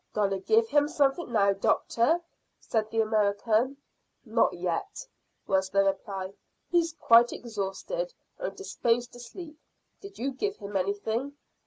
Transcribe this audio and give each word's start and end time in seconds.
"Going 0.13 0.31
to 0.31 0.39
give 0.39 0.67
him 0.69 0.87
something 0.87 1.31
now, 1.31 1.53
doctor?" 1.53 2.21
said 2.59 2.89
the 2.89 3.01
American. 3.01 3.77
"Not 4.25 4.53
yet," 4.53 5.05
was 5.45 5.69
the 5.69 5.83
reply. 5.83 6.33
"He 6.71 6.79
is 6.79 6.95
quite 6.99 7.31
exhausted, 7.31 8.11
and 8.39 8.55
disposed 8.57 9.13
to 9.13 9.19
sleep. 9.19 9.59
Did 9.99 10.17
you 10.17 10.31
give 10.31 10.57
him 10.57 10.75
anything?" 10.75 11.33